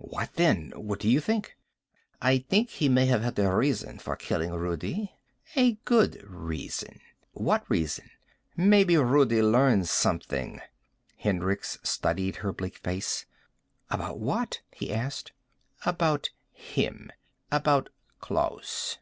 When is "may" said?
2.88-3.04